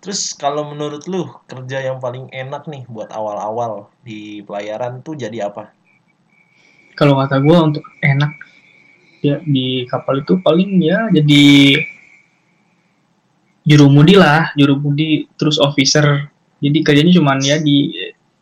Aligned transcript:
Terus 0.00 0.32
kalau 0.32 0.64
menurut 0.64 1.04
lu 1.04 1.28
kerja 1.44 1.84
yang 1.84 2.00
paling 2.00 2.32
enak 2.32 2.64
nih 2.64 2.88
buat 2.88 3.12
awal-awal 3.12 3.92
di 4.00 4.40
pelayaran 4.40 5.04
tuh 5.04 5.12
jadi 5.12 5.52
apa? 5.52 5.76
Kalau 6.96 7.20
kata 7.20 7.36
gue 7.40 7.56
untuk 7.60 7.84
enak 8.00 8.32
ya 9.20 9.36
di 9.44 9.84
kapal 9.84 10.24
itu 10.24 10.40
paling 10.40 10.80
ya 10.80 11.12
jadi 11.12 11.76
jurumudi 13.68 14.16
lah, 14.16 14.56
jurumudi 14.56 15.28
terus 15.36 15.60
officer. 15.60 16.32
Jadi 16.64 16.80
kerjanya 16.80 17.12
cuman 17.12 17.38
ya 17.44 17.60
di 17.60 17.92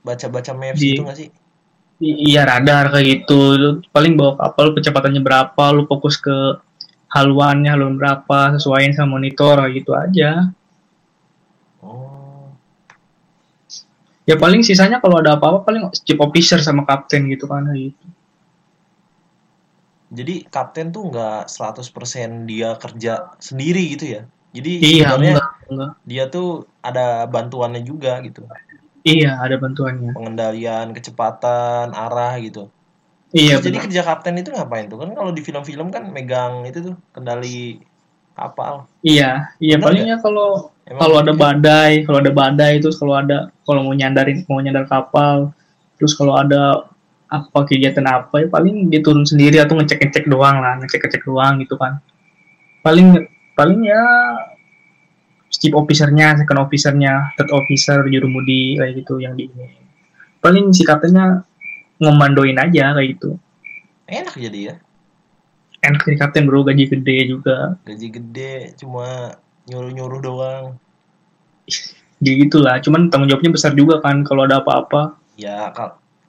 Baca-baca 0.03 0.55
maps 0.55 0.79
Di- 0.79 0.95
gitu 0.95 1.03
gak 1.05 1.19
sih? 1.19 1.29
iya 1.99 2.47
radar 2.47 2.95
kayak 2.95 3.27
gitu. 3.27 3.59
Lu 3.59 3.71
paling 3.91 4.15
bawa 4.15 4.39
kapal 4.39 4.71
kecepatannya 4.79 5.19
berapa, 5.19 5.65
lu 5.75 5.91
fokus 5.91 6.15
ke 6.23 6.63
haluannya 7.11 7.75
haluan 7.75 7.99
berapa, 7.99 8.55
sesuaiin 8.55 8.95
sama 8.95 9.19
monitor 9.19 9.59
kayak 9.59 9.75
gitu 9.83 9.93
aja. 9.99 10.55
Oh, 11.83 12.53
Ya 14.31 14.37
paling 14.43 14.63
sisanya 14.69 14.99
kalau 15.03 15.17
ada 15.23 15.31
apa-apa 15.37 15.59
paling 15.67 15.83
chief 16.07 16.19
officer 16.27 16.59
sama 16.63 16.83
kapten 16.89 17.21
gitu 17.33 17.45
kan 17.51 17.65
gitu. 17.75 18.05
jadi 20.19 20.33
kapten 20.55 20.87
tuh 20.95 21.03
nggak 21.13 21.35
100% 21.53 22.49
dia 22.51 22.69
kerja 22.83 23.11
sendiri 23.49 23.83
gitu 23.93 24.05
ya? 24.17 24.21
Jadi 24.57 24.71
Iya, 24.81 25.13
sebenarnya 25.13 25.31
enggak, 25.37 25.49
enggak. 25.69 25.93
dia 26.11 26.25
tuh 26.35 26.47
ada 26.81 27.01
bantuannya 27.29 27.83
juga 27.91 28.13
gitu. 28.27 28.41
Iya, 29.05 29.31
ada 29.45 29.57
bantuannya. 29.63 30.11
Pengendalian 30.17 30.87
kecepatan, 30.97 31.87
arah 31.93 32.33
gitu. 32.45 32.69
Iya, 33.37 33.61
Terus 33.61 33.65
jadi 33.69 33.79
kerja 33.85 34.01
kapten 34.09 34.35
itu 34.41 34.51
ngapain 34.57 34.87
tuh? 34.91 34.99
Kan 35.03 35.11
kalau 35.19 35.31
di 35.37 35.43
film-film 35.45 35.89
kan 35.95 36.05
megang 36.17 36.65
itu 36.69 36.79
tuh 36.87 36.95
kendali 37.15 37.85
kapal. 38.39 38.75
Iya, 39.05 39.55
iya 39.63 39.77
Benar 39.79 39.85
palingnya 39.87 40.17
kalau 40.25 40.75
kalau 40.97 41.21
ada 41.21 41.37
gitu 41.37 41.43
badai, 41.43 41.93
kalau 42.09 42.19
ada 42.25 42.33
badai 42.33 42.73
terus 42.81 42.97
kalau 42.97 43.15
ada 43.21 43.53
kalau 43.69 43.85
mau 43.85 43.93
nyandarin 43.93 44.41
mau 44.49 44.63
nyandar 44.65 44.89
kapal, 44.89 45.53
terus 46.01 46.17
kalau 46.17 46.41
ada 46.41 46.89
apa 47.29 47.59
kegiatan 47.69 48.09
apa 48.09 48.41
ya 48.41 48.49
paling 48.49 48.89
dia 48.89 49.05
turun 49.05 49.29
sendiri 49.29 49.61
atau 49.61 49.77
ngecek-ngecek 49.77 50.33
doang 50.33 50.65
lah, 50.65 50.81
ngecek-ngecek 50.81 51.23
doang 51.29 51.61
gitu 51.61 51.77
kan. 51.77 52.01
Paling 52.81 53.29
paling 53.53 53.85
ya 53.85 54.05
chief 55.53 55.77
officernya, 55.77 56.41
second 56.41 56.61
officernya, 56.65 57.37
third 57.37 57.53
officer, 57.53 58.01
jurumudi 58.09 58.81
kayak 58.81 59.05
gitu 59.05 59.21
yang 59.21 59.37
di 59.37 59.51
ini. 59.51 59.69
Paling 60.41 60.73
si 60.73 60.87
kaptennya 60.87 61.45
ngomandoin 62.01 62.57
aja 62.57 62.97
kayak 62.97 63.19
gitu. 63.19 63.37
Enak 64.09 64.35
jadi 64.41 64.61
ya. 64.73 64.75
Enak 65.85 66.01
jadi 66.07 66.17
kapten 66.17 66.49
bro, 66.49 66.65
gaji 66.65 66.89
gede 66.89 67.17
juga. 67.29 67.77
Gaji 67.85 68.09
gede 68.09 68.73
cuma 68.81 69.37
nyuruh-nyuruh 69.69 70.21
doang. 70.25 70.65
Jadi 72.19 72.35
gitulah, 72.49 72.83
cuman 72.83 73.13
tanggung 73.13 73.31
jawabnya 73.31 73.55
besar 73.55 73.73
juga 73.79 74.03
kan 74.03 74.27
kalau 74.27 74.49
ada 74.49 74.59
apa-apa. 74.59 75.15
Ya 75.39 75.71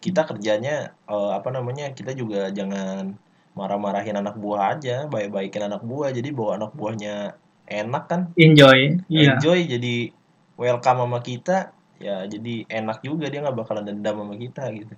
kita 0.03 0.27
kerjanya 0.27 0.93
eh, 1.09 1.31
apa 1.33 1.49
namanya? 1.49 1.89
Kita 1.95 2.13
juga 2.13 2.53
jangan 2.53 3.17
marah-marahin 3.57 4.19
anak 4.19 4.37
buah 4.37 4.77
aja, 4.77 5.09
baik-baikin 5.09 5.65
anak 5.65 5.81
buah. 5.81 6.13
Jadi 6.13 6.29
bawa 6.29 6.61
anak 6.61 6.71
buahnya 6.77 7.33
enak 7.65 8.03
kan? 8.05 8.21
Enjoy, 8.37 9.01
iya. 9.09 9.39
Enjoy 9.39 9.65
jadi 9.65 10.13
welcome 10.59 10.99
sama 11.07 11.19
kita. 11.25 11.73
Ya 11.99 12.23
jadi 12.29 12.63
enak 12.69 13.03
juga 13.03 13.27
dia 13.27 13.43
nggak 13.43 13.57
bakalan 13.59 13.83
dendam 13.83 14.23
sama 14.23 14.35
kita 14.39 14.71
gitu. 14.71 14.93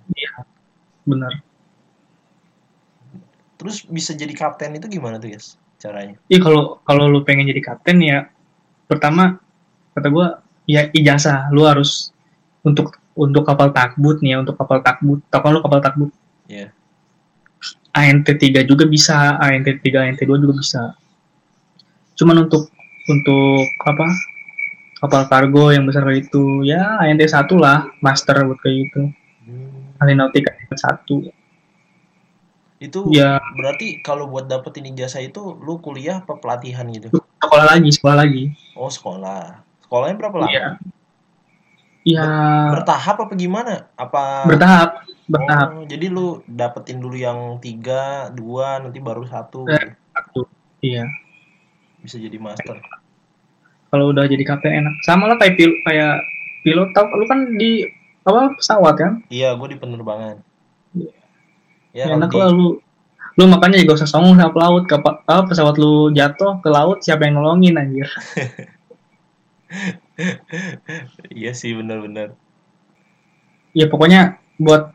benar 1.02 1.42
Terus 3.58 3.86
bisa 3.86 4.14
jadi 4.14 4.34
kapten 4.34 4.74
itu 4.74 4.86
gimana 4.90 5.22
tuh 5.22 5.30
Yes? 5.34 5.58
Caranya? 5.82 6.14
iya 6.30 6.38
kalau 6.38 6.78
kalau 6.86 7.10
lu 7.10 7.26
pengen 7.26 7.50
jadi 7.50 7.58
kapten 7.58 7.98
ya 7.98 8.30
pertama 8.86 9.42
kata 9.98 10.08
gua 10.14 10.38
ya 10.66 10.86
ijazah. 10.94 11.50
Lu 11.50 11.66
harus 11.66 12.14
untuk 12.62 12.94
untuk 13.18 13.42
kapal 13.44 13.74
takbut 13.74 14.22
nih 14.22 14.36
ya 14.36 14.46
untuk 14.46 14.54
kapal 14.54 14.80
takbut. 14.80 15.20
Tau 15.28 15.42
kan 15.42 15.50
lu 15.50 15.60
kapal 15.60 15.82
takbut? 15.82 16.10
Iya. 16.46 16.70
ANT 17.92 18.24
3 18.24 18.64
juga 18.64 18.88
bisa 18.88 19.36
ANT 19.36 19.68
3 19.68 19.82
ANT 19.82 20.20
2 20.22 20.24
juga 20.24 20.54
bisa. 20.56 20.82
Cuman 22.16 22.48
untuk 22.48 22.72
untuk 23.10 23.66
apa? 23.84 24.08
Kapal 25.02 25.26
kargo 25.26 25.74
yang 25.74 25.82
besar 25.82 26.06
kayak 26.06 26.30
itu 26.30 26.62
ya 26.62 27.02
ANT 27.02 27.18
1 27.18 27.34
lah 27.58 27.90
master 27.98 28.46
buat 28.46 28.58
kayak 28.62 28.76
gitu. 28.86 29.02
Hmm. 29.42 29.98
ahli 29.98 30.14
nautik 30.14 30.46
ANT 30.46 30.70
1 30.70 31.41
Itu 32.82 33.06
ya 33.08 33.38
berarti 33.54 34.02
kalau 34.02 34.26
buat 34.26 34.50
dapetin 34.50 34.90
ijazah 34.90 35.22
itu 35.22 35.54
lu 35.56 35.78
kuliah 35.78 36.18
apa 36.18 36.34
pelatihan 36.34 36.82
gitu? 36.90 37.14
sekolah 37.38 37.66
lagi 37.68 37.90
sekolah 37.90 38.16
lagi 38.18 38.42
Oh 38.74 38.90
sekolah. 38.90 39.62
Sekolahnya 39.82 40.16
berapa 40.16 40.36
lama? 40.42 40.50
iya 40.50 40.66
ya 42.02 42.26
Bertahap 42.74 43.16
apa 43.22 43.34
gimana? 43.34 43.86
Apa 43.94 44.46
bertahap 44.46 45.06
bertahap 45.30 45.68
Oh, 45.72 45.86
jadi 45.86 46.10
lu 46.10 46.42
dapetin 46.44 46.98
dulu 46.98 47.14
yang 47.14 47.62
tiga, 47.62 48.26
dua, 48.28 48.82
nanti 48.82 48.98
baru 48.98 49.22
satu. 49.22 49.70
Eh. 49.70 49.78
gitu. 49.78 49.94
satu 50.10 50.40
iya 50.82 51.06
Bisa 52.02 52.18
jadi 52.18 52.34
master. 52.36 52.82
kalau 53.88 54.10
udah 54.10 54.24
jadi 54.24 54.42
kapten 54.42 54.72
enak 54.72 54.94
sama 55.04 55.28
lah 55.28 55.36
kayak 55.38 55.54
pil 55.54 55.70
kayak 55.84 56.18
pilot 56.64 56.90
tau 56.90 57.06
lu 57.12 57.28
kan 57.28 57.44
di 57.54 57.86
apa 58.22 58.54
pesawat 58.56 58.94
kan 58.96 59.12
Iya, 59.28 59.54
gue 59.54 59.68
di 59.68 59.78
penerbangan. 59.78 60.42
Iya. 61.92 62.12
Ya, 62.12 62.16
enak 62.16 62.32
lah 62.32 62.48
lu. 62.52 62.80
Lu 63.40 63.48
makanya 63.48 63.80
gak 63.80 63.96
usah 63.96 64.10
songong 64.10 64.36
sama 64.36 64.52
pelaut. 64.52 64.84
Ke 64.84 64.96
apa 65.00 65.48
pesawat 65.48 65.80
lu 65.80 66.12
jatuh 66.12 66.60
ke 66.60 66.68
laut 66.68 67.00
siapa 67.00 67.24
yang 67.24 67.40
nolongin 67.40 67.80
anjir? 67.80 68.08
Iya 71.32 71.56
sih, 71.56 71.72
benar-benar. 71.72 72.36
ya 73.72 73.88
pokoknya 73.88 74.36
buat 74.60 74.92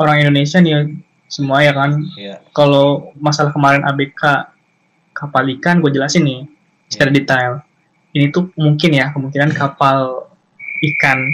orang 0.00 0.24
Indonesia 0.24 0.56
nih 0.56 0.96
semua 1.28 1.60
ya 1.60 1.76
kan. 1.76 2.00
Iya. 2.16 2.40
kalau 2.56 3.12
masalah 3.20 3.52
kemarin 3.52 3.84
ABK 3.84 4.48
kapal 5.12 5.44
ikan 5.60 5.84
gue 5.84 5.92
jelasin 5.92 6.24
nih 6.24 6.40
secara 6.88 7.12
detail. 7.12 7.52
Ini 8.16 8.32
tuh 8.32 8.48
mungkin 8.56 8.90
ya 8.92 9.12
kemungkinan 9.12 9.52
kapal 9.52 10.28
ikan 10.80 11.28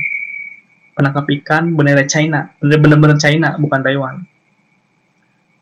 penangkap 0.99 1.31
ikan 1.39 1.79
bendera 1.79 2.03
China 2.11 2.51
bener-bener 2.59 3.15
China 3.23 3.55
bukan 3.55 3.81
Taiwan. 3.87 4.27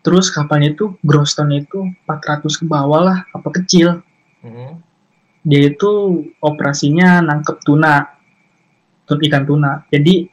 Terus 0.00 0.32
kapalnya 0.32 0.72
itu 0.72 0.97
Groston 1.04 1.52
itu 1.52 1.92
400 2.08 2.48
ke 2.56 2.64
bawah 2.64 3.04
lah 3.04 3.19
kapal 3.28 3.52
kecil. 3.52 3.88
Mhm. 4.41 4.88
dia 5.46 5.70
itu 5.70 6.26
operasinya 6.42 7.22
nangkep 7.22 7.62
tuna 7.62 8.02
tun 9.06 9.22
ikan 9.22 9.46
tuna. 9.46 9.86
Jadi 9.94 10.26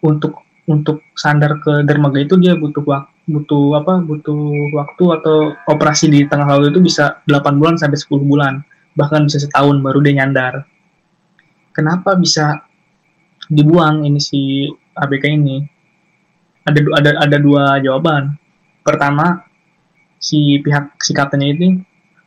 untuk 0.00 0.40
untuk 0.64 1.04
sandar 1.12 1.60
ke 1.60 1.84
dermaga 1.84 2.16
itu 2.16 2.40
dia 2.40 2.56
butuh 2.56 2.80
waktu 2.80 3.12
butuh 3.28 3.76
apa 3.76 4.00
butuh 4.00 4.72
waktu 4.72 5.04
atau 5.20 5.52
operasi 5.68 6.08
di 6.08 6.24
tengah 6.24 6.48
laut 6.48 6.72
itu 6.72 6.80
bisa 6.80 7.20
8 7.28 7.60
bulan 7.60 7.76
sampai 7.76 8.00
10 8.00 8.24
bulan. 8.24 8.64
Bahkan 8.96 9.28
bisa 9.28 9.44
setahun 9.44 9.84
baru 9.84 10.00
dia 10.00 10.24
nyandar. 10.24 10.64
Kenapa 11.76 12.16
bisa 12.16 12.67
dibuang 13.48 14.04
ini 14.04 14.20
si 14.20 14.68
ABK 14.94 15.24
ini. 15.32 15.64
Ada 16.68 16.80
ada 17.00 17.10
ada 17.24 17.36
dua 17.40 17.80
jawaban. 17.80 18.36
Pertama 18.84 19.44
si 20.20 20.60
pihak 20.60 21.00
si 21.00 21.16
kaptennya 21.16 21.56
ini 21.56 21.80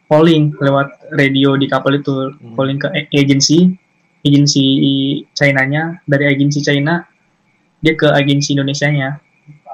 calling 0.10 0.52
lewat 0.58 1.16
radio 1.16 1.56
di 1.56 1.70
kapal 1.70 1.96
itu 1.96 2.34
Hmm. 2.36 2.56
calling 2.58 2.78
ke 2.82 2.88
agensi 3.14 3.70
agensi 4.26 4.66
China-nya. 5.34 6.02
Dari 6.06 6.26
agensi 6.30 6.60
China 6.62 7.06
dia 7.82 7.94
ke 7.94 8.10
agensi 8.10 8.58
Indonesia-nya. 8.58 9.22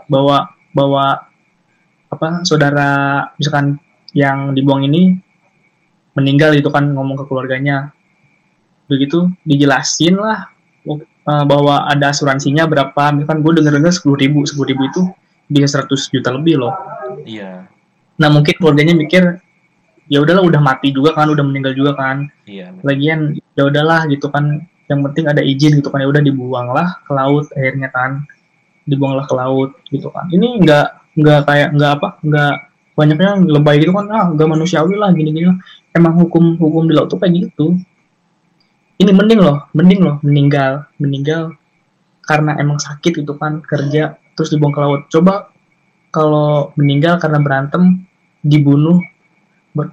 Bawa 0.08 0.48
bawa 0.72 1.20
apa 2.08 2.48
saudara 2.48 3.24
misalkan 3.36 3.80
yang 4.16 4.56
dibuang 4.56 4.88
ini 4.88 5.16
meninggal 6.16 6.56
itu 6.56 6.68
kan 6.72 6.92
ngomong 6.92 7.24
ke 7.24 7.26
keluarganya. 7.28 7.92
Begitu 8.88 9.28
dijelasin 9.44 10.16
lah 10.16 10.57
eh, 11.28 11.44
bahwa 11.44 11.86
ada 11.86 12.16
asuransinya 12.16 12.66
berapa? 12.66 13.04
Misalkan 13.14 13.44
gue 13.44 13.52
denger 13.60 13.74
denger 13.78 13.92
sepuluh 13.94 14.18
ribu 14.18 14.48
sepuluh 14.48 14.68
ribu 14.72 14.84
itu 14.88 15.02
bisa 15.48 15.84
100 15.84 16.12
juta 16.12 16.30
lebih 16.36 16.60
loh. 16.60 16.76
Iya. 17.24 17.68
nah 18.18 18.34
mungkin 18.34 18.58
keluarganya 18.58 18.98
mikir 18.98 19.38
ya 20.10 20.18
udahlah 20.26 20.42
udah 20.42 20.58
mati 20.58 20.90
juga 20.90 21.14
kan 21.14 21.30
udah 21.30 21.44
meninggal 21.46 21.74
juga 21.78 21.94
kan. 21.96 22.28
Iya. 22.48 22.74
lagian 22.84 23.38
ya 23.56 23.64
udahlah 23.68 24.08
gitu 24.12 24.28
kan. 24.32 24.66
Yang 24.88 25.00
penting 25.12 25.26
ada 25.28 25.42
izin 25.44 25.84
gitu 25.84 25.92
kan 25.92 26.00
ya 26.00 26.08
udah 26.08 26.24
dibuanglah 26.24 26.88
ke 27.06 27.12
laut 27.14 27.46
akhirnya 27.54 27.90
kan. 27.94 28.26
Dibuanglah 28.88 29.28
ke 29.28 29.36
laut 29.36 29.72
gitu 29.92 30.10
kan. 30.10 30.28
Ini 30.34 30.64
nggak 30.64 30.88
nggak 31.18 31.40
kayak 31.50 31.70
nggak 31.74 31.92
apa 32.02 32.10
nggak 32.24 32.54
banyaknya 32.98 33.32
lebay 33.46 33.78
gitu 33.78 33.94
kan 33.94 34.10
ah 34.10 34.26
nggak 34.34 34.48
manusiawi 34.50 34.96
lah 34.98 35.14
gini 35.14 35.30
gini 35.32 35.48
lah. 35.54 35.58
Emang 35.94 36.18
hukum 36.18 36.58
hukum 36.58 36.90
di 36.90 36.94
laut 36.98 37.14
tuh 37.14 37.22
kayak 37.22 37.38
gitu 37.38 37.78
ini 38.98 39.12
mending 39.14 39.40
loh 39.42 39.70
mending 39.78 40.02
loh 40.02 40.16
meninggal 40.26 40.90
meninggal 40.98 41.54
karena 42.28 42.60
emang 42.60 42.82
sakit 42.82 43.24
gitu 43.24 43.38
kan 43.40 43.64
kerja 43.64 44.20
terus 44.36 44.52
dibuang 44.52 44.76
ke 44.76 44.82
laut. 44.84 45.02
Coba 45.08 45.50
kalau 46.12 46.76
meninggal 46.76 47.18
karena 47.24 47.40
berantem 47.40 48.04
dibunuh 48.44 49.00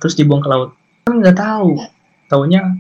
terus 0.02 0.18
dibuang 0.18 0.42
ke 0.42 0.50
laut. 0.50 0.74
Kan 1.06 1.22
nggak 1.22 1.38
tahu. 1.38 1.78
Taunya 2.26 2.74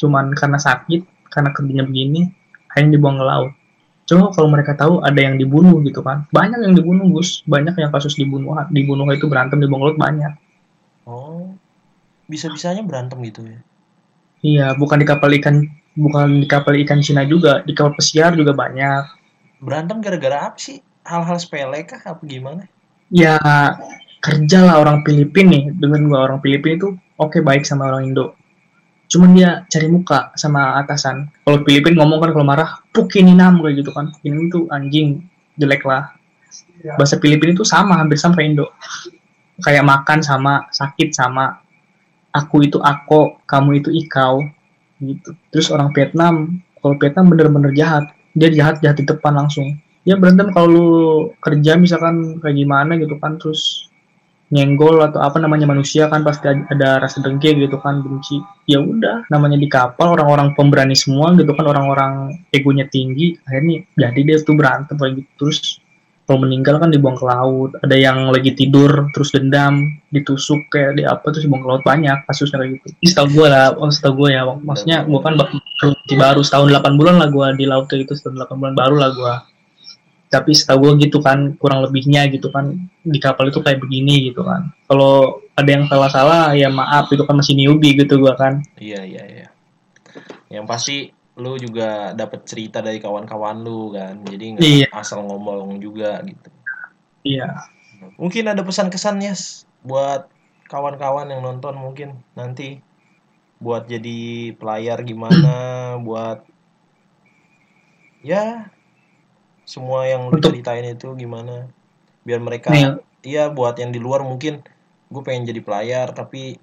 cuman 0.00 0.32
karena 0.32 0.56
sakit 0.56 1.30
karena 1.30 1.50
kerjanya 1.52 1.84
begini 1.84 2.32
akhirnya 2.72 2.96
dibuang 2.96 3.20
ke 3.20 3.26
laut. 3.26 3.52
Coba 4.08 4.32
kalau 4.32 4.48
mereka 4.48 4.72
tahu 4.72 5.04
ada 5.04 5.20
yang 5.20 5.36
dibunuh 5.36 5.84
gitu 5.84 6.00
kan. 6.00 6.24
Banyak 6.32 6.64
yang 6.64 6.72
dibunuh 6.72 7.04
Gus. 7.12 7.44
Banyak 7.44 7.76
yang 7.76 7.92
kasus 7.92 8.16
dibunuh 8.16 8.56
dibunuh 8.72 9.04
itu 9.12 9.28
berantem 9.28 9.60
dibuang 9.60 9.84
ke 9.84 9.86
laut 9.92 10.00
banyak. 10.00 10.32
Oh. 11.04 11.52
Bisa 12.24 12.48
bisanya 12.48 12.80
berantem 12.80 13.20
gitu 13.20 13.44
ya 13.44 13.60
iya 14.44 14.76
bukan 14.76 15.00
di 15.00 15.06
kapal 15.08 15.32
ikan 15.40 15.64
bukan 15.96 16.44
di 16.44 16.46
kapal 16.46 16.76
ikan 16.84 17.00
Cina 17.00 17.24
juga 17.24 17.64
di 17.64 17.72
kapal 17.72 17.96
pesiar 17.96 18.36
juga 18.36 18.52
banyak. 18.52 19.08
Berantem 19.64 20.04
gara-gara 20.04 20.52
apa 20.52 20.58
sih? 20.60 20.84
Hal-hal 21.08 21.40
sepele 21.40 21.80
kah? 21.88 22.00
Apa 22.04 22.20
gimana? 22.28 22.68
Ya 23.08 23.40
kerja 24.20 24.64
lah 24.68 24.84
orang 24.84 25.00
Filipina 25.08 25.56
nih. 25.56 25.64
Dengan 25.72 26.12
gua 26.12 26.28
orang 26.28 26.38
Filipina 26.44 26.76
itu 26.76 26.88
oke 27.16 27.38
okay, 27.38 27.40
baik 27.40 27.64
sama 27.64 27.88
orang 27.88 28.12
Indo. 28.12 28.36
Cuman 29.08 29.32
dia 29.32 29.64
cari 29.70 29.88
muka 29.88 30.34
sama 30.36 30.76
atasan. 30.80 31.32
Kalau 31.48 31.64
Filipina 31.64 32.04
ngomong 32.04 32.20
kan 32.20 32.30
kalau 32.36 32.46
marah 32.46 32.70
pukininam 32.92 33.64
kayak 33.64 33.80
gitu 33.80 33.90
kan. 33.96 34.12
Ini 34.20 34.52
tuh 34.52 34.68
anjing 34.68 35.24
jelek 35.56 35.86
lah. 35.88 36.12
Bahasa 37.00 37.16
Filipina 37.16 37.56
itu 37.56 37.64
sama 37.64 37.96
hampir 37.96 38.20
sama 38.20 38.44
Indo. 38.44 38.72
Kayak 39.62 39.86
makan 39.86 40.18
sama 40.20 40.66
sakit 40.74 41.14
sama 41.14 41.63
aku 42.34 42.66
itu 42.66 42.82
aku 42.82 43.38
kamu 43.46 43.78
itu 43.78 43.94
ikau 43.94 44.42
gitu. 44.98 45.30
Terus 45.54 45.70
orang 45.70 45.94
Vietnam 45.94 46.58
kalau 46.82 46.98
Vietnam 46.98 47.30
bener-bener 47.30 47.70
jahat. 47.72 48.10
Dia 48.34 48.50
jahat 48.50 48.82
jahat 48.82 48.98
di 48.98 49.06
depan 49.06 49.38
langsung. 49.38 49.78
Ya 50.02 50.18
berantem 50.18 50.50
kalau 50.52 50.68
lu 50.68 50.88
kerja 51.40 51.78
misalkan 51.78 52.42
kayak 52.42 52.60
gimana 52.60 52.98
gitu 53.00 53.16
kan 53.22 53.40
terus 53.40 53.88
nyenggol 54.52 55.00
atau 55.00 55.24
apa 55.24 55.40
namanya 55.40 55.64
manusia 55.64 56.06
kan 56.12 56.20
pasti 56.20 56.46
ada 56.46 57.00
rasa 57.00 57.24
dengki 57.24 57.56
gitu 57.56 57.78
kan 57.80 58.02
benci. 58.02 58.42
Ya 58.68 58.82
udah 58.82 59.24
namanya 59.30 59.56
di 59.56 59.70
kapal 59.70 60.18
orang-orang 60.18 60.52
pemberani 60.58 60.92
semua 60.98 61.32
gitu 61.38 61.54
kan 61.56 61.64
orang-orang 61.64 62.42
egonya 62.52 62.84
tinggi 62.90 63.38
akhirnya 63.46 63.86
jadi 63.96 64.20
dia 64.20 64.36
tuh 64.42 64.58
berantem 64.58 64.98
kayak 64.98 65.22
gitu. 65.22 65.30
Terus 65.40 65.80
kalau 66.24 66.38
meninggal 66.40 66.80
kan 66.80 66.88
dibuang 66.88 67.16
ke 67.20 67.24
laut. 67.28 67.76
Ada 67.84 67.96
yang 68.00 68.32
lagi 68.32 68.56
tidur 68.56 69.12
terus 69.12 69.32
dendam 69.32 70.00
ditusuk 70.08 70.72
kayak 70.72 70.96
di 70.96 71.02
apa 71.04 71.24
terus 71.28 71.44
dibuang 71.44 71.62
ke 71.64 71.68
laut. 71.68 71.82
Banyak 71.84 72.24
kasusnya 72.24 72.64
kayak 72.64 72.80
gitu. 72.80 72.86
Setahu 73.04 73.28
gue 73.32 73.46
lah 73.52 73.76
oh 73.76 73.92
setahu 73.92 74.24
gue 74.24 74.28
ya 74.32 74.42
maksudnya 74.48 75.04
gue 75.04 75.20
kan 75.20 75.36
baru 76.16 76.40
setahun 76.40 76.68
8 76.72 76.98
bulan 76.98 77.20
lah 77.20 77.28
gue 77.28 77.46
di 77.60 77.64
laut 77.68 77.86
kayak 77.86 78.08
gitu. 78.08 78.16
Setahun 78.16 78.40
8 78.48 78.60
bulan 78.60 78.74
baru 78.74 78.96
lah 78.96 79.10
gue 79.12 79.34
tapi 80.34 80.50
setahu 80.50 80.98
gue 80.98 81.06
gitu 81.06 81.22
kan 81.22 81.54
kurang 81.62 81.86
lebihnya 81.86 82.26
gitu 82.26 82.50
kan 82.50 82.74
di 83.06 83.22
kapal 83.22 83.54
itu 83.54 83.62
kayak 83.62 83.78
begini 83.78 84.34
gitu 84.34 84.42
kan. 84.42 84.66
Kalau 84.90 85.38
ada 85.54 85.70
yang 85.70 85.86
salah-salah 85.86 86.58
ya 86.58 86.66
maaf 86.74 87.06
itu 87.14 87.22
kan 87.22 87.38
masih 87.38 87.54
newbie 87.54 87.94
gitu 87.94 88.18
gue 88.18 88.34
kan. 88.34 88.58
Iya 88.82 89.06
iya 89.06 89.22
iya. 89.30 89.46
Yang 90.50 90.64
pasti 90.66 91.13
lu 91.34 91.58
juga 91.58 92.14
dapat 92.14 92.46
cerita 92.46 92.78
dari 92.78 93.02
kawan-kawan 93.02 93.58
lu 93.66 93.90
kan. 93.90 94.22
Jadi 94.22 94.44
nggak 94.54 94.66
iya. 94.66 94.88
asal 94.94 95.26
ngomong 95.26 95.82
juga 95.82 96.22
gitu. 96.22 96.48
Iya. 97.26 97.66
Mungkin 98.20 98.44
ada 98.46 98.62
pesan 98.62 98.92
kesannya 98.92 99.34
buat 99.82 100.30
kawan-kawan 100.70 101.34
yang 101.34 101.42
nonton 101.42 101.74
mungkin 101.74 102.22
nanti. 102.38 102.78
Buat 103.58 103.90
jadi 103.90 104.52
pelayar 104.58 105.02
gimana 105.02 105.54
buat 106.06 106.44
ya 108.20 108.68
semua 109.64 110.04
yang 110.06 110.30
lu 110.30 110.38
ceritain 110.38 110.86
itu 110.86 111.10
gimana. 111.18 111.66
Biar 112.22 112.38
mereka 112.38 112.70
iya. 113.26 113.50
buat 113.50 113.74
yang 113.80 113.90
di 113.90 113.98
luar 113.98 114.22
mungkin 114.22 114.62
gue 115.10 115.22
pengen 115.22 115.50
jadi 115.50 115.60
pelayar 115.62 116.14
tapi 116.14 116.58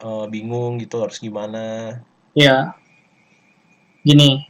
uh, 0.00 0.24
bingung 0.30 0.80
gitu 0.80 1.04
harus 1.04 1.20
gimana. 1.20 2.00
Ya 2.32 2.78
gini. 4.06 4.46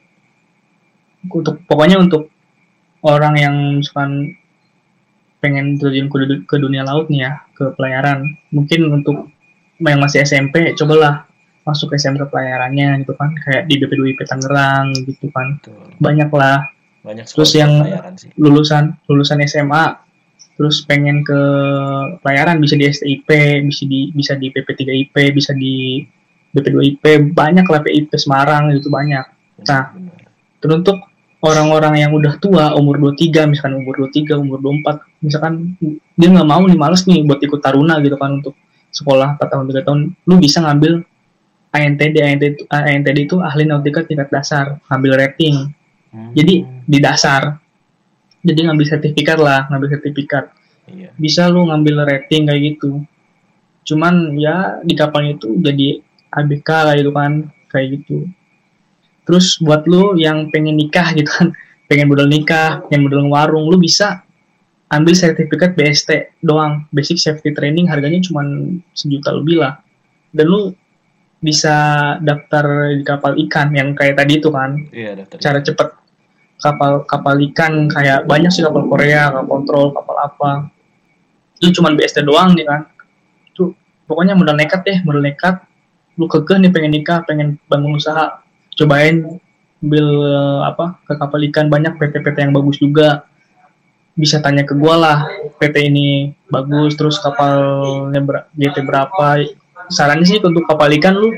Untuk 1.26 1.64
pokoknya 1.64 1.96
untuk 1.98 2.28
orang 3.02 3.34
yang 3.40 3.56
misalkan 3.80 4.36
pengen 5.40 5.78
terjun 5.78 6.10
ke, 6.10 6.42
ke 6.44 6.56
dunia 6.58 6.82
laut 6.82 7.06
nih 7.12 7.28
ya 7.28 7.32
ke 7.54 7.70
pelayaran 7.76 8.24
mungkin 8.50 8.88
untuk 8.90 9.30
yang 9.78 10.00
masih 10.00 10.24
SMP 10.24 10.74
cobalah 10.74 11.28
masuk 11.66 11.92
SMK 11.92 12.30
pelayarannya 12.30 13.04
gitu 13.04 13.12
kan 13.18 13.34
kayak 13.44 13.66
di 13.68 13.78
BP2IP 13.78 14.22
Tangerang 14.26 14.94
gitu 15.06 15.28
kan. 15.34 15.60
Betul. 15.60 15.82
banyak 15.98 16.30
lah 16.32 16.62
banyak 17.06 17.26
terus 17.26 17.54
yang 17.54 17.70
lulusan 18.34 18.98
lulusan 19.06 19.42
SMA 19.46 20.02
terus 20.56 20.82
pengen 20.88 21.20
ke 21.20 21.40
pelayaran 22.24 22.58
bisa 22.58 22.74
di 22.80 22.88
STIP 22.88 23.28
bisa 23.68 23.84
di 23.84 24.10
bisa 24.10 24.32
di 24.40 24.48
PP3IP 24.50 25.14
bisa 25.36 25.52
di 25.52 26.02
BP2IP 26.56 27.36
banyak 27.36 27.66
lah 27.68 27.80
PIP 27.84 28.10
Semarang 28.16 28.72
itu 28.72 28.88
banyak 28.88 29.35
nah 29.64 29.94
teruntuk 30.60 30.98
orang-orang 31.40 32.02
yang 32.02 32.12
udah 32.12 32.36
tua 32.42 32.76
umur 32.76 32.98
23 33.14 33.48
misalkan 33.48 33.74
umur 33.80 34.08
23 34.10 34.36
umur 34.36 34.58
24 34.60 35.24
misalkan 35.24 35.78
dia 36.18 36.28
nggak 36.28 36.48
mau 36.48 36.60
nih 36.64 36.76
males 36.76 37.06
nih 37.08 37.24
buat 37.24 37.40
ikut 37.40 37.60
taruna 37.62 38.02
gitu 38.02 38.18
kan 38.20 38.42
untuk 38.42 38.54
sekolah 38.92 39.40
4 39.40 39.52
tahun 39.52 39.64
3 39.72 39.86
tahun 39.86 40.00
lu 40.26 40.34
bisa 40.36 40.60
ngambil 40.64 41.04
ANTD 41.76 42.16
ANTD, 42.24 42.56
ANTD 42.72 43.18
itu 43.28 43.36
ahli 43.40 43.68
nautika 43.68 44.00
tingkat 44.04 44.32
dasar 44.32 44.80
ngambil 44.88 45.20
rating 45.20 45.76
jadi 46.32 46.54
di 46.86 46.98
dasar. 47.00 47.60
Jadi 48.46 48.60
ngambil 48.62 48.86
sertifikat 48.86 49.38
lah, 49.42 49.66
ngambil 49.68 49.98
sertifikat. 49.98 50.54
Iya. 50.86 51.10
Bisa 51.18 51.50
lu 51.50 51.66
ngambil 51.66 52.06
rating 52.06 52.46
kayak 52.46 52.62
gitu. 52.62 53.02
Cuman 53.86 54.38
ya 54.38 54.78
di 54.86 54.94
kapalnya 54.94 55.34
itu 55.34 55.58
jadi 55.58 55.98
ABK 56.30 56.68
lah 56.70 56.94
itu 56.94 57.10
kan 57.10 57.50
kayak 57.70 57.86
gitu. 58.00 58.30
Terus 59.26 59.58
buat 59.58 59.84
lu 59.90 60.14
yang 60.14 60.48
pengen 60.54 60.78
nikah 60.78 61.10
gitu 61.12 61.26
kan, 61.26 61.50
pengen 61.90 62.08
modal 62.08 62.30
nikah, 62.30 62.82
pengen 62.86 63.10
modal 63.10 63.26
warung, 63.26 63.66
lu 63.66 63.76
bisa 63.76 64.22
ambil 64.86 65.18
sertifikat 65.18 65.74
BST 65.74 66.38
doang, 66.46 66.86
Basic 66.94 67.18
Safety 67.18 67.50
Training 67.50 67.90
harganya 67.90 68.22
cuma 68.22 68.46
sejuta 68.94 69.34
lebih 69.34 69.60
lah. 69.60 69.82
Dan 70.30 70.46
lu 70.46 70.62
bisa 71.42 71.74
daftar 72.22 72.94
di 72.94 73.02
kapal 73.02 73.34
ikan 73.46 73.74
yang 73.74 73.98
kayak 73.98 74.14
tadi 74.16 74.38
itu 74.38 74.48
kan. 74.54 74.78
Iya, 74.94 75.18
daftar. 75.18 75.36
Cara 75.42 75.58
cepet 75.58 75.88
kapal 76.60 77.04
kapal 77.04 77.36
ikan 77.52 77.88
kayak 77.92 78.24
banyak 78.24 78.48
sih 78.48 78.64
kapal 78.64 78.88
Korea 78.88 79.28
kapal 79.28 79.44
kontrol 79.44 79.86
kapal 79.92 80.16
apa 80.16 80.50
itu 81.60 81.80
cuma 81.80 81.92
BSD 81.92 82.24
doang 82.24 82.56
nih 82.56 82.64
kan 82.64 82.88
itu 83.52 83.76
pokoknya 84.08 84.36
modal 84.36 84.56
nekat 84.56 84.80
deh 84.84 84.98
modal 85.04 85.20
nekat 85.20 85.60
lu 86.16 86.24
kekeh 86.28 86.56
nih 86.56 86.72
pengen 86.72 86.92
nikah 86.96 87.20
pengen 87.28 87.60
bangun 87.68 88.00
usaha 88.00 88.40
cobain 88.76 89.40
ambil 89.80 90.06
apa 90.64 91.00
ke 91.04 91.12
kapal 91.16 91.40
ikan. 91.50 91.66
Banyak 91.68 91.98
PT-PT 92.00 92.36
yang 92.48 92.52
bagus 92.54 92.78
juga. 92.80 93.26
Bisa 94.16 94.40
tanya 94.40 94.64
ke 94.64 94.72
gua 94.72 94.96
lah 94.96 95.18
PT 95.60 95.92
ini 95.92 96.32
bagus 96.48 96.96
terus 96.96 97.20
kapalnya 97.20 98.20
ber 98.24 98.48
GT 98.56 98.84
berapa. 98.84 99.44
Sarannya 99.92 100.24
sih 100.24 100.40
untuk 100.40 100.64
kapal 100.64 100.88
ikan 100.96 101.20
lu 101.20 101.30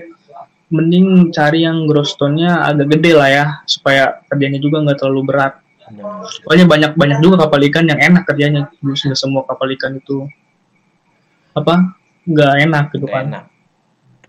mending 0.69 1.33
cari 1.33 1.65
yang 1.65 1.89
gross 1.89 2.15
nya 2.37 2.61
agak 2.69 2.93
gede 2.93 3.17
lah 3.17 3.29
ya 3.29 3.45
supaya 3.65 4.21
kerjanya 4.31 4.61
juga 4.63 4.85
nggak 4.87 4.99
terlalu 5.01 5.23
berat. 5.27 5.59
Pokoknya 6.45 6.67
banyak 6.69 6.93
banyak 6.95 7.19
juga 7.25 7.49
kapal 7.49 7.67
ikan 7.67 7.91
yang 7.91 7.99
enak 7.99 8.23
kerjanya. 8.31 8.71
Sudah 8.95 9.19
semua 9.19 9.43
kapal 9.43 9.75
ikan 9.75 9.99
itu 9.99 10.31
apa 11.59 11.99
nggak 12.31 12.53
enak 12.63 12.85
gitu 12.95 13.11
kan. 13.11 13.51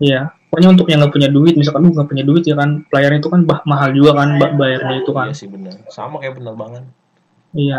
Iya 0.02 0.39
pokoknya 0.50 0.68
untuk 0.74 0.86
yang 0.90 0.98
nggak 1.00 1.14
punya 1.14 1.30
duit 1.30 1.54
misalkan 1.54 1.86
lu 1.86 1.94
nggak 1.94 2.10
punya 2.10 2.24
duit 2.26 2.42
ya 2.42 2.58
kan 2.58 2.82
pelayaran 2.90 3.22
itu 3.22 3.30
kan 3.30 3.40
bah, 3.46 3.62
mahal 3.64 3.94
juga 3.94 4.18
kan 4.18 4.28
bayarnya 4.36 4.94
itu 5.00 5.10
kan. 5.14 5.30
Iya 5.30 5.36
sih 5.38 5.48
benar 5.48 5.74
sama 5.88 6.18
kayak 6.18 6.36
penerbangan 6.36 6.82
iya. 7.54 7.78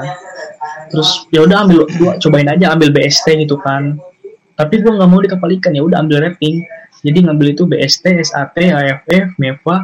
Terus 0.91 1.27
ya 1.31 1.43
udah 1.43 1.57
ambil 1.67 1.87
gua 1.99 2.11
cobain 2.19 2.47
aja 2.47 2.75
ambil 2.75 2.91
BST 2.91 3.27
gitu 3.47 3.55
kan. 3.59 3.95
Tapi 4.59 4.83
gua 4.83 4.99
nggak 4.99 5.09
mau 5.11 5.19
di 5.23 5.29
kapal 5.31 5.51
ikan 5.59 5.71
ya 5.75 5.83
udah 5.83 6.03
ambil 6.03 6.23
rating 6.27 6.63
jadi 7.01 7.17
ngambil 7.25 7.57
itu 7.57 7.63
BST, 7.65 8.05
SAT, 8.29 8.55
AFF, 8.61 9.33
MEVA, 9.41 9.77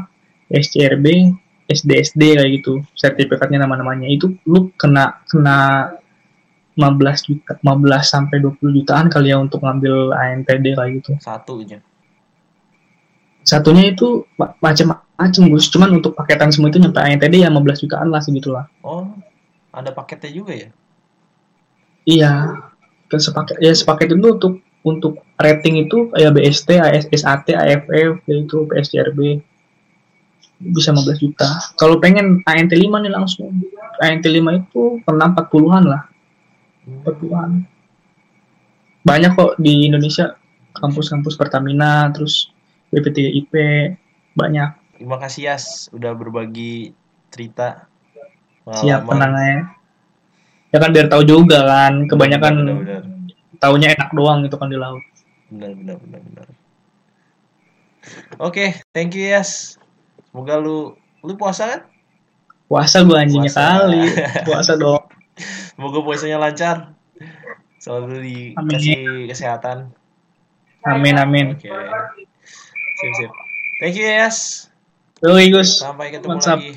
SCRB, 0.53 1.33
SDSD 1.65 2.21
kayak 2.37 2.51
gitu. 2.61 2.85
Sertifikatnya 2.93 3.65
nama-namanya. 3.65 4.05
Itu 4.05 4.37
lu 4.45 4.69
kena 4.77 5.25
kena 5.25 5.89
15 6.77 7.25
juta 7.25 7.57
15 7.57 8.05
sampai 8.05 8.37
20 8.37 8.77
jutaan 8.81 9.09
kali 9.09 9.33
ya 9.33 9.41
untuk 9.41 9.65
ngambil 9.65 10.13
ANTD 10.13 10.77
kayak 10.77 10.91
gitu. 11.01 11.11
Satunya 11.17 11.81
satunya 13.47 13.95
itu 13.95 14.27
macam-macam 14.35 15.43
Gus 15.47 15.71
cuman 15.71 16.03
untuk 16.03 16.11
paketan 16.19 16.51
semua 16.51 16.67
itu 16.67 16.83
nyampe 16.83 16.99
ANTD 16.99 17.47
ya 17.47 17.47
15 17.47 17.87
jutaan 17.87 18.11
lah 18.11 18.19
segitulah 18.19 18.67
oh 18.83 19.07
ada 19.71 19.95
paketnya 19.95 20.31
juga 20.35 20.51
ya 20.51 20.69
iya 22.03 22.31
kan 23.07 23.19
sepaket 23.23 23.63
ya 23.63 23.71
sepaket 23.71 24.11
itu 24.11 24.27
untuk 24.27 24.59
untuk 24.87 25.19
rating 25.35 25.83
itu 25.83 26.07
kayak 26.15 26.31
BST, 26.39 26.69
SAT, 27.11 27.51
AFF, 27.51 28.23
yaitu 28.23 28.63
PSCRB 28.71 29.43
bisa 30.57 30.95
15 30.95 31.21
juta. 31.21 31.49
Kalau 31.77 31.99
pengen 32.01 32.41
ANT 32.47 32.71
5 32.71 32.81
nih 32.81 33.11
langsung. 33.13 33.51
ANT 34.01 34.25
5 34.25 34.31
itu 34.33 34.81
pernah 35.03 35.29
40-an 35.35 35.83
lah. 35.85 36.03
40-an. 36.87 37.51
Banyak 39.05 39.31
kok 39.37 39.53
di 39.61 39.85
Indonesia 39.91 40.33
kampus-kampus 40.73 41.37
Pertamina, 41.37 42.09
terus 42.09 42.49
BP3IP, 42.93 43.53
banyak. 44.37 44.69
terima 44.97 45.21
kasih 45.21 45.53
Yas 45.53 45.93
udah 45.93 46.15
berbagi 46.17 46.95
cerita. 47.29 47.85
Siap 48.67 49.07
tenang 49.07 49.33
aja. 49.35 49.77
Ya 50.73 50.77
kan 50.83 50.91
biar 50.91 51.07
tahu 51.07 51.23
juga 51.23 51.63
kan 51.63 52.09
kebanyakan 52.11 52.53
benar, 52.59 52.75
benar, 52.83 53.01
benar. 53.07 53.59
taunya 53.61 53.87
enak 53.95 54.09
doang 54.11 54.43
gitu 54.43 54.55
kan 54.59 54.67
di 54.67 54.77
laut. 54.77 55.03
Benar 55.47 55.71
benar 55.79 55.95
benar 56.03 56.21
benar. 56.27 56.47
Oke 58.39 58.51
okay, 58.51 58.69
thank 58.91 59.15
you 59.15 59.23
Yas. 59.23 59.79
Semoga 60.27 60.59
lu 60.59 60.99
lu 61.23 61.33
puasa 61.39 61.63
kan? 61.71 61.81
Puasa 62.67 63.07
gua 63.07 63.23
anjingnya 63.23 63.51
puasa. 63.51 63.63
kali 63.79 64.03
puasa 64.47 64.73
dong. 64.75 65.03
Semoga 65.71 65.99
puasanya 66.03 66.37
lancar. 66.41 66.97
Selalu 67.79 68.15
dikasih 68.27 69.31
kesehatan. 69.31 69.95
Amin 70.83 71.15
amin. 71.15 71.55
Oke. 71.55 71.71
okay. 71.71 72.16
Sip 72.97 73.13
sip 73.15 73.31
thank 73.77 73.93
you 73.93 74.09
Yas 74.09 74.69
Yoi 75.21 75.53
Gus 75.53 75.81
sampai 75.81 76.09
ketemu 76.09 76.37
What's 76.37 76.49
lagi 76.49 76.73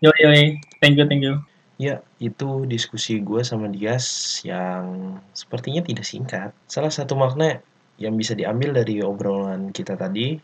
yoi 0.00 0.18
yoi 0.24 0.44
thank 0.80 0.96
you 0.96 1.04
thank 1.04 1.20
you 1.20 1.40
Ya, 1.82 1.98
itu 2.22 2.62
diskusi 2.70 3.18
gue 3.18 3.42
sama 3.42 3.66
Dias 3.66 4.38
yang 4.46 5.18
sepertinya 5.34 5.82
tidak 5.82 6.06
singkat. 6.06 6.54
Salah 6.70 6.94
satu 6.94 7.18
makna 7.18 7.58
yang 7.98 8.14
bisa 8.14 8.38
diambil 8.38 8.70
dari 8.70 9.02
obrolan 9.02 9.74
kita 9.74 9.98
tadi 9.98 10.38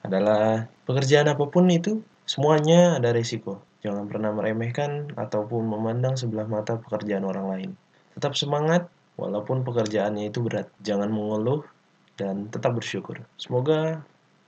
adalah 0.00 0.64
pekerjaan 0.88 1.28
apa 1.28 1.44
pun 1.50 1.68
itu 1.68 2.00
semuanya 2.24 2.96
ada 2.96 3.12
resiko. 3.12 3.60
Jangan 3.84 4.08
pernah 4.08 4.32
meremehkan 4.32 5.12
ataupun 5.12 5.60
memandang 5.60 6.16
sebelah 6.16 6.48
mata 6.48 6.80
pekerjaan 6.80 7.28
orang 7.28 7.46
lain. 7.52 7.70
Tetap 8.16 8.32
semangat 8.32 8.88
walaupun 9.20 9.68
pekerjaannya 9.68 10.32
itu 10.32 10.40
berat. 10.40 10.72
Jangan 10.80 11.12
mengeluh 11.12 11.68
dan 12.16 12.48
tetap 12.48 12.72
bersyukur. 12.72 13.20
Semoga 13.36 14.00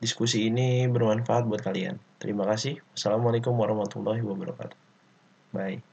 diskusi 0.05 0.53
ini 0.53 0.85
bermanfaat 0.93 1.49
buat 1.49 1.65
kalian. 1.65 1.97
Terima 2.21 2.45
kasih. 2.45 2.85
Wassalamualaikum 2.93 3.57
warahmatullahi 3.57 4.21
wabarakatuh. 4.21 4.77
Bye. 5.57 5.81